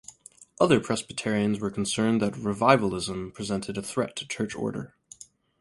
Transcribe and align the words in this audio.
Other 0.59 0.79
Presbyterians 0.79 1.59
were 1.59 1.69
concerned 1.69 2.23
that 2.23 2.35
revivalism 2.35 3.31
presented 3.31 3.77
a 3.77 3.83
threat 3.83 4.15
to 4.15 4.27
church 4.27 4.55
order. 4.55 4.95